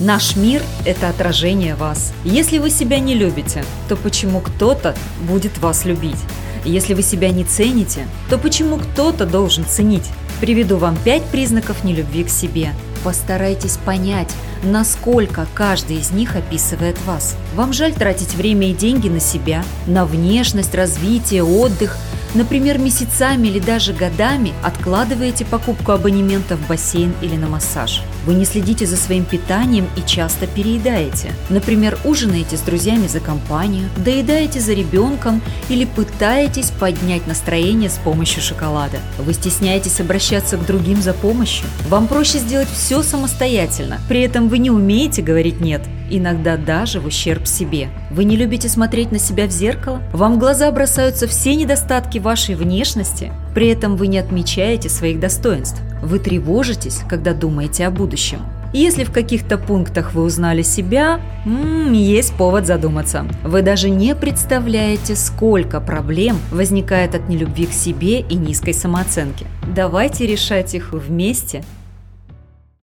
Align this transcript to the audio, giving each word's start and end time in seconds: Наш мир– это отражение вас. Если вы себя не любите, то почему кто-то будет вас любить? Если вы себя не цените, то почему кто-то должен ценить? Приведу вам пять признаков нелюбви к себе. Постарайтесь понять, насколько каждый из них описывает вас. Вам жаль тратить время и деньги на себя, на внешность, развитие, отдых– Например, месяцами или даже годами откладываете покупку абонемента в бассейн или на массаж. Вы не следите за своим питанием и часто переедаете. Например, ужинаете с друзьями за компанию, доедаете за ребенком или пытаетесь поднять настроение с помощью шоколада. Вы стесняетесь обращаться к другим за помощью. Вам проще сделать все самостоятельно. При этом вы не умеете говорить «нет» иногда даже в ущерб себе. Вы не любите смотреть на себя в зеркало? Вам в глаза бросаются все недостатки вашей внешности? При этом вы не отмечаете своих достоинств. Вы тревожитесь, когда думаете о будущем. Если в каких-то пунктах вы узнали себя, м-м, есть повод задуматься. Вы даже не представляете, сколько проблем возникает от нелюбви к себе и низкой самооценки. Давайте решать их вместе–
Наш 0.00 0.34
мир– 0.34 0.62
это 0.86 1.10
отражение 1.10 1.74
вас. 1.74 2.14
Если 2.24 2.56
вы 2.56 2.70
себя 2.70 2.98
не 2.98 3.14
любите, 3.14 3.62
то 3.86 3.96
почему 3.96 4.40
кто-то 4.40 4.96
будет 5.28 5.58
вас 5.58 5.84
любить? 5.84 6.16
Если 6.64 6.94
вы 6.94 7.02
себя 7.02 7.28
не 7.28 7.44
цените, 7.44 8.06
то 8.30 8.38
почему 8.38 8.78
кто-то 8.78 9.26
должен 9.26 9.66
ценить? 9.66 10.08
Приведу 10.40 10.78
вам 10.78 10.96
пять 11.04 11.24
признаков 11.24 11.84
нелюбви 11.84 12.24
к 12.24 12.30
себе. 12.30 12.70
Постарайтесь 13.04 13.76
понять, 13.76 14.34
насколько 14.62 15.46
каждый 15.52 15.98
из 15.98 16.12
них 16.12 16.34
описывает 16.34 16.96
вас. 17.04 17.36
Вам 17.54 17.74
жаль 17.74 17.92
тратить 17.92 18.34
время 18.34 18.70
и 18.70 18.74
деньги 18.74 19.10
на 19.10 19.20
себя, 19.20 19.62
на 19.86 20.06
внешность, 20.06 20.74
развитие, 20.74 21.44
отдых– 21.44 21.98
Например, 22.34 22.78
месяцами 22.78 23.48
или 23.48 23.58
даже 23.58 23.92
годами 23.92 24.52
откладываете 24.62 25.44
покупку 25.44 25.92
абонемента 25.92 26.56
в 26.56 26.68
бассейн 26.68 27.12
или 27.22 27.36
на 27.36 27.48
массаж. 27.48 28.02
Вы 28.24 28.34
не 28.34 28.44
следите 28.44 28.86
за 28.86 28.96
своим 28.96 29.24
питанием 29.24 29.88
и 29.96 30.06
часто 30.06 30.46
переедаете. 30.46 31.32
Например, 31.48 31.98
ужинаете 32.04 32.56
с 32.56 32.60
друзьями 32.60 33.08
за 33.08 33.20
компанию, 33.20 33.88
доедаете 33.96 34.60
за 34.60 34.74
ребенком 34.74 35.40
или 35.68 35.84
пытаетесь 35.84 36.70
поднять 36.70 37.26
настроение 37.26 37.90
с 37.90 37.98
помощью 37.98 38.42
шоколада. 38.42 38.98
Вы 39.18 39.32
стесняетесь 39.34 40.00
обращаться 40.00 40.56
к 40.56 40.66
другим 40.66 41.02
за 41.02 41.14
помощью. 41.14 41.66
Вам 41.88 42.06
проще 42.06 42.38
сделать 42.38 42.68
все 42.68 43.02
самостоятельно. 43.02 43.98
При 44.08 44.20
этом 44.20 44.48
вы 44.48 44.58
не 44.58 44.70
умеете 44.70 45.22
говорить 45.22 45.60
«нет» 45.60 45.82
иногда 46.10 46.56
даже 46.56 47.00
в 47.00 47.06
ущерб 47.06 47.46
себе. 47.46 47.88
Вы 48.10 48.24
не 48.24 48.36
любите 48.36 48.68
смотреть 48.68 49.12
на 49.12 49.18
себя 49.18 49.46
в 49.46 49.50
зеркало? 49.50 50.02
Вам 50.12 50.34
в 50.34 50.38
глаза 50.38 50.70
бросаются 50.72 51.26
все 51.26 51.54
недостатки 51.54 52.18
вашей 52.20 52.54
внешности? 52.54 53.32
При 53.54 53.68
этом 53.68 53.96
вы 53.96 54.06
не 54.06 54.18
отмечаете 54.18 54.88
своих 54.88 55.20
достоинств. 55.20 55.80
Вы 56.02 56.18
тревожитесь, 56.18 57.00
когда 57.08 57.34
думаете 57.34 57.86
о 57.86 57.90
будущем. 57.90 58.40
Если 58.72 59.02
в 59.02 59.10
каких-то 59.10 59.58
пунктах 59.58 60.14
вы 60.14 60.22
узнали 60.22 60.62
себя, 60.62 61.20
м-м, 61.44 61.92
есть 61.92 62.34
повод 62.34 62.66
задуматься. 62.66 63.26
Вы 63.42 63.62
даже 63.62 63.90
не 63.90 64.14
представляете, 64.14 65.16
сколько 65.16 65.80
проблем 65.80 66.38
возникает 66.52 67.16
от 67.16 67.28
нелюбви 67.28 67.66
к 67.66 67.72
себе 67.72 68.20
и 68.20 68.36
низкой 68.36 68.74
самооценки. 68.74 69.46
Давайте 69.74 70.26
решать 70.26 70.74
их 70.74 70.92
вместе– 70.92 71.64